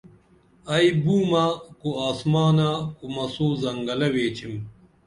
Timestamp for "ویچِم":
4.13-4.53